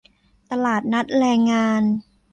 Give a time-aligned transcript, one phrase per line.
[0.51, 1.83] ตลาดนัดแรงงาน